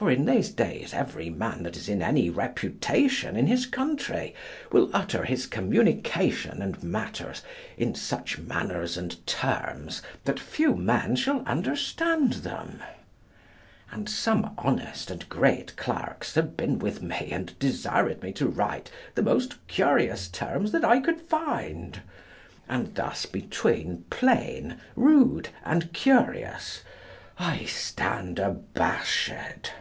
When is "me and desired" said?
17.02-18.22